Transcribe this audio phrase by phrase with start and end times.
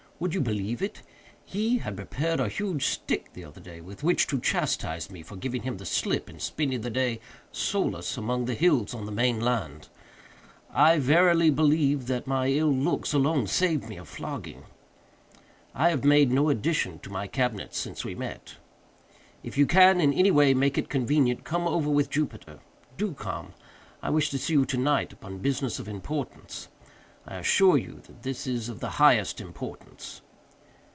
[0.21, 4.39] Would you believe it?—he had prepared a huge stick, the other day, with which to
[4.39, 7.19] chastise me for giving him the slip, and spending the day,
[7.51, 9.89] solus, among the hills on the main land.
[10.71, 14.65] I verily believe that my ill looks alone saved me a flogging.
[15.73, 18.57] "I have made no addition to my cabinet since we met.
[19.41, 22.59] "If you can, in any way, make it convenient, come over with Jupiter.
[22.95, 23.55] Do come.
[24.03, 26.67] I wish to see you to night, upon business of importance.
[27.27, 30.21] I assure you that it is of the highest importance.